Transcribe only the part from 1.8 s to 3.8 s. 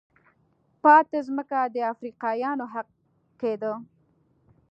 افریقایانو حق کېده.